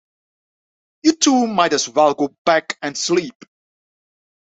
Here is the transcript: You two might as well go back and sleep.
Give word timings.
You 1.03 1.11
two 1.13 1.45
might 1.45 1.73
as 1.73 1.87
well 1.87 2.15
go 2.15 2.35
back 2.43 2.75
and 2.81 2.97
sleep. 2.97 3.35